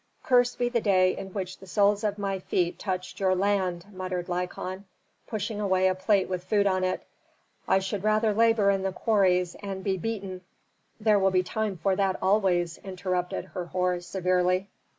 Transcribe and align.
"Cursed 0.23 0.57
be 0.57 0.67
the 0.67 0.81
day 0.81 1.15
in 1.15 1.27
which 1.31 1.59
the 1.59 1.67
soles 1.67 2.03
of 2.03 2.17
my 2.17 2.39
feet 2.39 2.79
touched 2.79 3.19
your 3.19 3.35
land!" 3.35 3.85
muttered 3.93 4.29
Lykon, 4.29 4.85
pushing 5.27 5.61
away 5.61 5.87
a 5.87 5.93
plate 5.93 6.27
with 6.27 6.43
food 6.43 6.65
on 6.65 6.83
it. 6.83 7.03
"I 7.67 7.77
should 7.77 8.03
rather 8.03 8.33
labor 8.33 8.71
in 8.71 8.81
the 8.81 8.93
quarries, 8.93 9.53
and 9.61 9.83
be 9.83 9.97
beaten" 9.97 10.41
"There 10.99 11.19
will 11.19 11.29
be 11.29 11.43
time 11.43 11.77
for 11.77 11.95
that 11.95 12.17
always," 12.19 12.79
interrupted 12.79 13.51
Herhor, 13.53 13.99
severely. 14.01 14.69